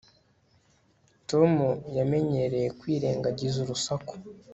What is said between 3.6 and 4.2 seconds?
urusaku